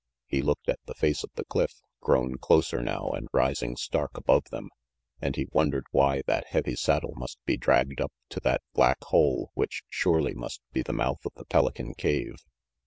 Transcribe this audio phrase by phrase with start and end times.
[0.25, 4.45] He looked at the face of the cliff, grown closer now and rising stark above
[4.45, 4.71] them,
[5.21, 9.51] and he wondered why that heavy saddle must be dragged up to that black hole
[9.53, 12.37] which surely must be the mouth of the Pelican cave.